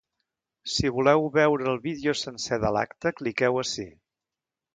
[0.75, 3.87] Si voleu veure el vídeo sencer de l’acte cliqueu ací.